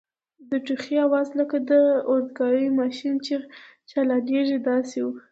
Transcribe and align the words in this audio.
د 0.49 0.51
ټوخي 0.65 0.95
آواز 1.07 1.27
لکه 1.39 1.57
د 1.69 1.71
اورګاډي 2.09 2.67
ماشین 2.79 3.15
چي 3.25 3.35
چالانیږي 3.89 4.57
داسې 4.69 4.99
و. 5.05 5.07